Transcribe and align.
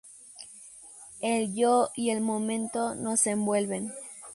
El 1.19 1.53
yo 1.55 1.89
y 1.95 2.09
el 2.09 2.21
momento 2.21 2.95
nos 2.95 3.27
envuelven. 3.27 3.93